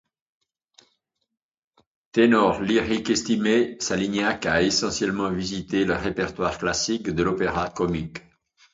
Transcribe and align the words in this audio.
Ténor 2.11 2.61
lyrique 2.63 3.11
estimé, 3.11 3.77
Salignac 3.79 4.47
a 4.47 4.63
essentiellement 4.63 5.29
visité 5.29 5.85
le 5.85 5.93
répertoire 5.93 6.57
classique 6.57 7.11
de 7.11 7.21
l'Opéra-comique. 7.21 8.17